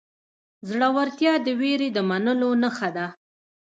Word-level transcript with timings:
زړورتیا 0.69 1.33
د 1.45 1.47
وېرې 1.59 1.89
د 1.93 1.97
منلو 2.09 2.49
نښه 2.61 2.89
ده. 2.95 3.07